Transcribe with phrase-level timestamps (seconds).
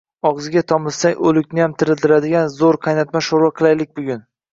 [0.27, 4.25] Og‘ziga tomizsang, o‘likniyam tiriltiradigan zo‘r qaynatma sho‘rva qilaylik bugun